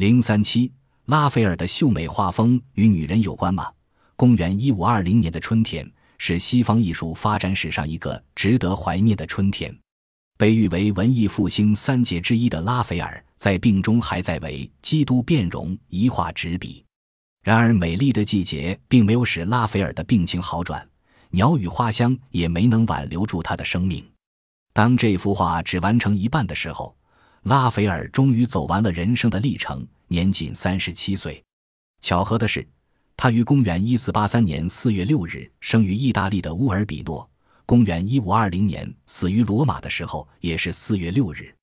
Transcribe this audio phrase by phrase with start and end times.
[0.00, 0.72] 零三七，
[1.04, 3.70] 拉斐尔的秀美画风与女人有关吗？
[4.16, 9.78] 公元一五二零年的春天是西方艺术发展史上一个值得怀念的春天。
[10.38, 16.82] 被誉为文艺复兴三杰之一的拉斐尔，在病中还在为《基督变容》一画执笔。
[17.44, 20.88] 然而，美丽的季节并没有使拉斐尔的病情好转，
[21.28, 24.02] 鸟语花香也没能挽留住他的生命。
[24.72, 26.96] 当这幅画只完成一半的时候，
[27.44, 31.42] 拉斐尔终于走完了人生的历程，年仅三十七岁。
[32.00, 32.66] 巧合的是，
[33.16, 37.28] 他于公元一四八三年四月六日生于意大利的乌尔比诺，
[37.66, 41.54] 公元一五二零年死于罗马的时候也是四月六日。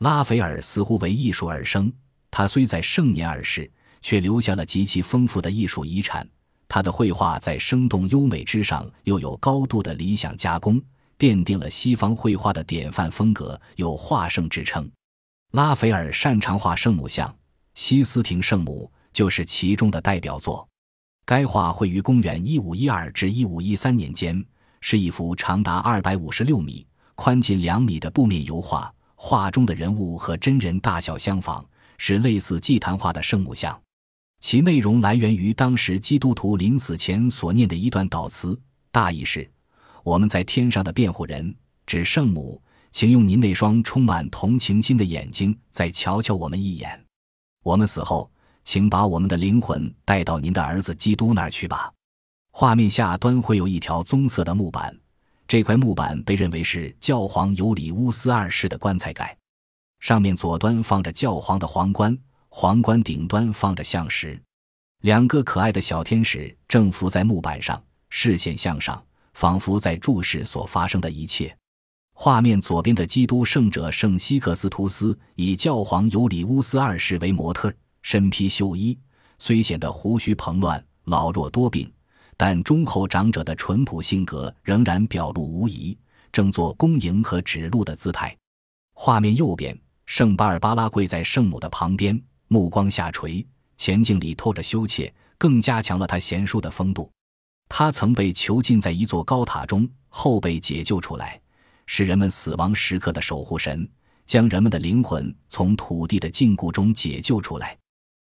[0.00, 1.92] 拉斐尔似乎为艺术而生，
[2.30, 3.70] 他虽在盛年而逝。
[4.06, 6.28] 却留下了极其丰富的艺术遗产。
[6.68, 10.78] 他的绘画在生动优美之上，又有高度的理想加工，
[11.18, 14.86] 奠定了西方绘画的典范风格，有画圣之称。
[15.54, 17.32] 拉斐尔擅长画圣母像，
[17.74, 20.68] 西斯廷圣母就是其中的代表作。
[21.24, 24.44] 该画绘于公元一五一二至一五一三年间，
[24.80, 28.92] 是一幅长达二百五十六米、宽近两米的布面油画。
[29.14, 31.64] 画中的人物和真人大小相仿，
[31.98, 33.80] 是类似祭坛画的圣母像。
[34.40, 39.48] 其内容来源于当时基督徒临死前所念的一段祷词，大意是
[40.02, 41.54] ：“我们在天上的辩护人，
[41.86, 42.60] 指圣母，
[42.94, 47.04] 请用您那双充满同情心的眼睛再瞧瞧我们一眼。
[47.64, 48.30] 我们死后，
[48.62, 51.92] 请把我们的灵魂带到您的儿子基督那儿去吧。”
[52.54, 54.96] 画面下端会有一条棕色的木板，
[55.48, 59.36] 这块木板被认为是教皇尤里乌斯二世的棺材盖，
[59.98, 62.16] 上面左端放着教皇的皇冠。
[62.48, 64.40] 皇冠顶端放着象石，
[65.00, 71.58] 两个可爱的小天使正伏在木板上，视线向上，仿佛在注视所发生的一切。
[72.16, 78.96] 画面左边的基督圣者圣西克斯图斯以教皇尤里乌斯二世为模特，身披绣衣，
[79.38, 81.92] 虽显得胡须蓬乱、老弱多病，
[82.36, 85.98] 但忠厚长者的淳朴性格仍然表露无遗，
[86.32, 88.34] 正做恭迎和指路的姿态。
[88.94, 92.18] 画面右边，圣巴尔巴拉跪在圣母的旁边。
[92.46, 93.44] 目光下垂，
[93.76, 97.10] 前镜里透着羞怯，更加强了他贤淑的风度。
[97.68, 101.40] 他曾被囚禁在一座高塔中，后被解救出来，
[101.86, 103.88] 是人们死亡时刻的守护神，
[104.26, 107.76] 将人们的灵魂从土地的禁锢中解救出来。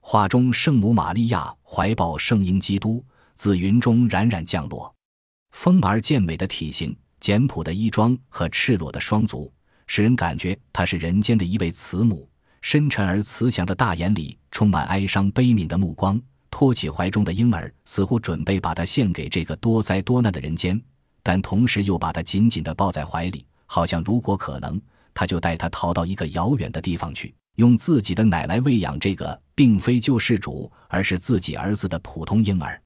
[0.00, 4.94] 画中圣母玛利亚怀抱圣婴基督，自云中冉冉降落。
[5.50, 9.52] 丰而健美的体型、简朴的衣装和赤裸的双足，
[9.86, 12.28] 使人感觉她是人间的一位慈母。
[12.62, 20.80] 深沉而慈祥的大眼里充满哀伤悲悯的目光，托起怀中的婴儿，似乎准备把他献给这个多灾多难的人间，
[21.22, 24.80] 但同时又把他紧紧地抱在怀里，好像如果可能，
[25.12, 32.80] 他就带他逃到一个遥远的地方去，用自己的奶来喂养这个并非救世主，而是自己儿子的普通婴儿。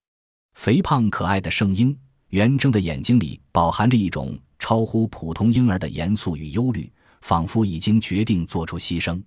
[0.54, 1.96] 肥胖可爱的圣婴，
[2.28, 6.90] 圆睁的眼睛里饱含着一种超乎普通婴儿的严肃与忧虑，
[7.20, 9.22] 仿佛已经决定做出牺牲。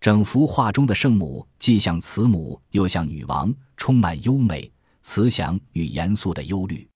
[0.00, 4.70] 整幅画中的圣母既像慈母又像女王，充满优美、
[5.02, 6.88] 慈祥与严肃的忧虑。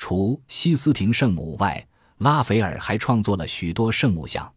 [0.00, 1.86] 除西斯廷圣母外，
[2.18, 4.50] 拉斐尔还创作了许多圣母像。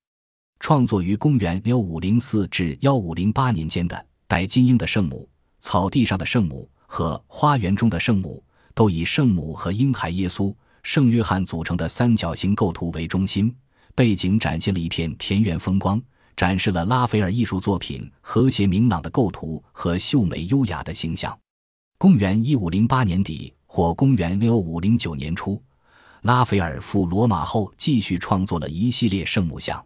[0.61, 8.41] 创作于公元幺五零四至幺五零八年间的戴金鹰的圣母、草地上的圣母和花园中的圣母，
[8.73, 13.53] 都以圣母和婴孩耶稣、圣约翰组成的三角形构图为中心，
[13.93, 16.01] 背景展现了一片田园风光。
[16.37, 21.37] 展示了拉斐尔艺术作品和谐明朗的构图和秀美优雅的形象。
[21.97, 25.59] 公元一五零八年底或公元六五零九年初，
[26.21, 29.83] 拉斐尔赴罗马后，继续创作了一系列圣母像。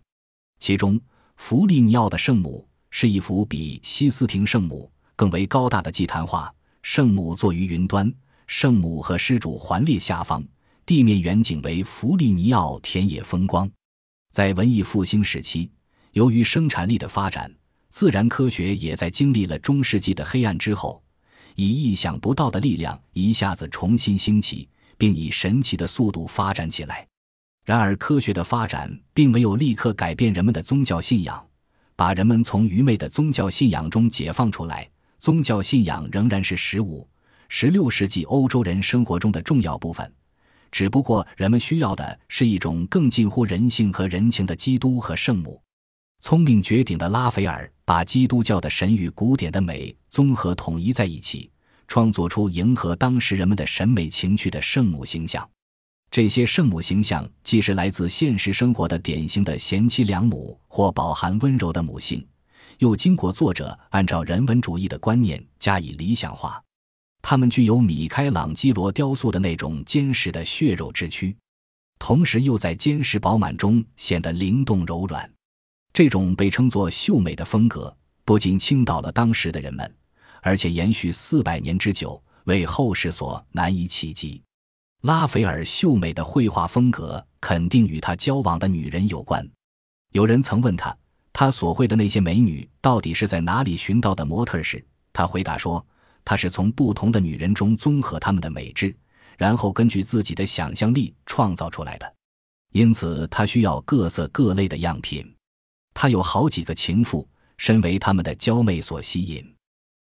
[0.60, 1.00] 其中，
[1.38, 6.54] 弗利尼奥的圣母是一幅比西斯廷圣母更为高大的祭坛画。
[6.84, 8.14] 圣母坐于云端，
[8.46, 10.46] 圣母和施主环列下方，
[10.86, 13.72] 地面远景为弗利尼奥田野风光。
[14.34, 15.72] 在文艺复兴时期。
[16.12, 17.50] 由于生产力的发展，
[17.88, 21.02] 自然科学也在经历了中世纪的黑暗之后，
[21.58, 27.06] 以意想不到的力量一下子重新兴起，并以神奇的速度发展起来。
[27.66, 31.44] 然而，科学的发展并没有立刻改变人们的宗教信仰，
[31.96, 34.88] 把人们从愚昧的宗教信仰中解放出来。
[35.18, 37.06] 宗教信仰仍然是十五、
[37.50, 40.14] 十六世纪欧洲人生活中的重要部分，
[40.72, 45.60] 只不过人们需要的是一种更近乎人性和人情的基督和圣母。
[46.20, 51.50] 聪明绝顶的拉斐尔把基督教的神与古典的美综合统一在一起，
[51.88, 55.48] 创作出迎合当时人们的审美情趣的圣母形象。
[56.10, 62.26] 这些圣母形象既是来自现实生活的典型的贤妻良母，或饱含温柔的母性，
[62.80, 66.62] 又经过作者按照人文主义的观念加以理想化。
[67.22, 71.36] 他们具有米开朗基罗雕塑的那种坚实的血肉之躯，
[72.00, 75.30] 同时又在坚实饱满中显得灵动柔软。
[75.98, 79.96] 这种被称作秀美的风格，不仅倾倒了当时的人们，
[80.44, 84.40] 而且延续四百年之久，为后世所难以企及。
[85.02, 89.44] 拉斐尔秀美的绘画风格肯定与他交往的女人有关。
[90.12, 90.96] 有人曾问他，
[91.34, 95.84] 他所绘的那些美女到底是在哪里寻到的模特时，他回答说，
[96.24, 98.96] 他是从不同的女人中综合她们的美质，
[99.36, 102.14] 然后根据自己的想象力创造出来的。
[102.72, 105.34] 因此，他需要各色各类的样品。
[106.00, 107.28] 他有好几个情妇，
[107.58, 109.44] 身为他们的娇媚所吸引，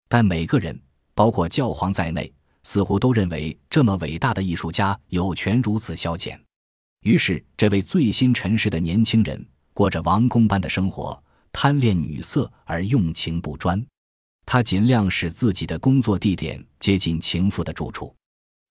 [0.08, 0.80] 但每个人，
[1.14, 2.32] 包括教皇在内。
[2.62, 6.38] 似乎都认为这么伟大的艺术家有权如此消遣，
[7.02, 11.22] 于是这位醉心尘世的年轻人过着王公般的生活，
[11.52, 13.84] 贪恋女色而用情不专。
[14.46, 18.14] 他尽量使自己的工作地点接近情妇的住处。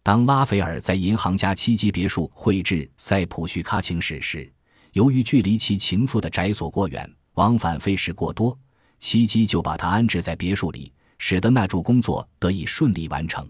[0.01, 4.51] 当拉斐尔在银行家七级别墅绘制塞普绪卡情史时，
[4.93, 8.57] 由于距离其情妇的宅所过远，往返费时过多，
[8.99, 13.49] 七基就把他安置在别墅里，使得那处工作得以顺利完成。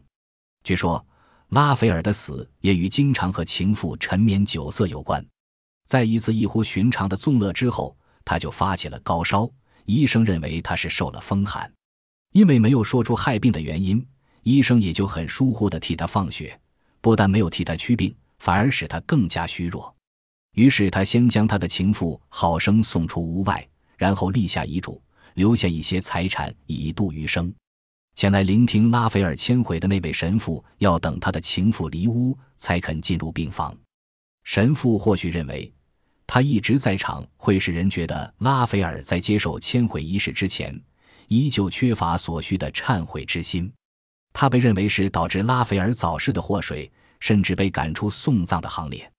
[0.64, 1.04] 据说，
[1.50, 5.26] 拉斐尔的死也与经常和情妇沉湎酒色有关。
[5.88, 9.50] 在一次异乎寻常的纵乐之后，他就发起了高烧。
[9.86, 11.70] 医生认为他是受了风寒，
[12.34, 14.06] 因为没有说出害病的原因，
[14.44, 16.58] 医生也就很疏忽地替他放血，
[17.02, 19.94] 不但没有替他驱病，反而使他更加虚弱。
[20.54, 23.66] 于是他先将他的情妇好生送出屋外，
[23.98, 25.02] 然后立下遗嘱，
[25.36, 27.54] 留下一些财产以度余生。
[28.16, 33.76] 前来聆听拉斐尔迁回的那位神父，要等他的情妇离屋才肯进入病房。
[34.44, 35.72] 神父或许认为，
[36.28, 40.78] 他一直在场会使人觉得拉斐尔在接受迁回仪式之前，
[41.28, 43.72] 依旧缺乏所需的忏悔之心。
[44.34, 49.10] 他被认为是导致拉斐尔早逝的祸水，甚至被赶出送葬的行列。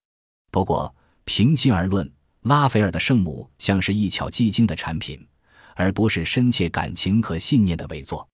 [0.51, 0.95] 不过，
[1.25, 2.11] 平心而论，
[2.43, 5.27] 拉斐尔的圣母像是一巧技精的产品，
[5.75, 8.29] 而不是深切感情和信念的伪作。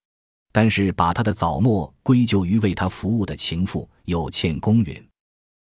[0.51, 5.08] 但是，把他的早末归咎于为他服务的情妇，有欠公允。